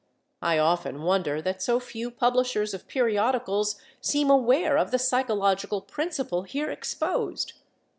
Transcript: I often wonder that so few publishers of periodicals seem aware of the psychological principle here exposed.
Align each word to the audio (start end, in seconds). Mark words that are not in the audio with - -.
I 0.41 0.57
often 0.57 1.03
wonder 1.03 1.43
that 1.43 1.61
so 1.61 1.79
few 1.79 2.09
publishers 2.09 2.73
of 2.73 2.87
periodicals 2.87 3.79
seem 3.99 4.31
aware 4.31 4.75
of 4.75 4.89
the 4.89 4.97
psychological 4.97 5.79
principle 5.81 6.41
here 6.41 6.71
exposed. 6.71 7.53